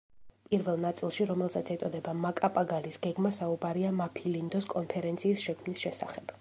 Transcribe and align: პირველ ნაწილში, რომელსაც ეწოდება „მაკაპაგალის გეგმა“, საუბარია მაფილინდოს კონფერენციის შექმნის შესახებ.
პირველ 0.51 0.79
ნაწილში, 0.85 1.27
რომელსაც 1.31 1.69
ეწოდება 1.75 2.15
„მაკაპაგალის 2.23 2.99
გეგმა“, 3.05 3.33
საუბარია 3.39 3.95
მაფილინდოს 4.01 4.69
კონფერენციის 4.77 5.49
შექმნის 5.49 5.89
შესახებ. 5.89 6.29